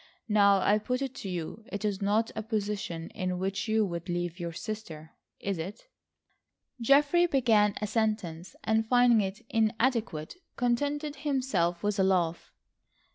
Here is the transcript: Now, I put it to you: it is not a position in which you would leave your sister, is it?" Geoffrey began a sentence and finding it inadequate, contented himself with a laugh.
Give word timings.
Now, 0.29 0.61
I 0.61 0.79
put 0.79 1.03
it 1.03 1.13
to 1.17 1.29
you: 1.29 1.63
it 1.71 1.85
is 1.85 2.01
not 2.01 2.31
a 2.35 2.41
position 2.41 3.11
in 3.11 3.37
which 3.37 3.67
you 3.67 3.85
would 3.85 4.09
leave 4.09 4.39
your 4.39 4.51
sister, 4.51 5.11
is 5.39 5.59
it?" 5.59 5.89
Geoffrey 6.81 7.27
began 7.27 7.75
a 7.81 7.85
sentence 7.85 8.55
and 8.63 8.83
finding 8.87 9.21
it 9.21 9.45
inadequate, 9.47 10.37
contented 10.55 11.17
himself 11.17 11.83
with 11.83 11.99
a 11.99 12.03
laugh. 12.03 12.51